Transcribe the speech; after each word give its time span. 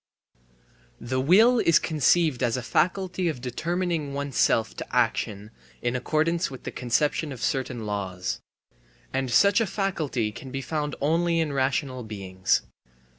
The 0.99 1.19
will 1.19 1.59
is 1.59 1.77
conceived 1.77 2.41
as 2.41 2.57
a 2.57 2.63
faculty 2.63 3.27
of 3.29 3.39
determining 3.39 4.15
oneself 4.15 4.75
to 4.77 4.95
action 4.95 5.51
in 5.79 5.95
accordance 5.95 6.49
with 6.49 6.63
the 6.63 6.71
conception 6.71 7.31
of 7.31 7.39
certain 7.39 7.85
laws. 7.85 8.41
And 9.13 9.29
such 9.29 9.61
a 9.61 9.67
faculty 9.67 10.31
can 10.31 10.49
be 10.49 10.61
found 10.63 10.95
only 11.01 11.39
in 11.39 11.53
rational 11.53 12.01
beings. 12.01 12.63